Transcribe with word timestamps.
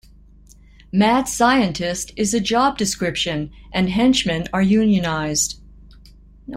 "Mad 0.91 1.27
scientist" 1.27 2.11
is 2.15 2.33
a 2.33 2.39
job 2.39 2.75
description, 2.75 3.51
and 3.71 3.91
henchmen 3.91 4.47
are 4.51 4.59
unionized. 4.59 5.61